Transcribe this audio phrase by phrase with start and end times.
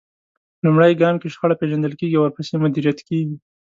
[0.63, 3.35] لومړی ګام کې شخړه پېژندل کېږي او ورپسې مديريت کېږي.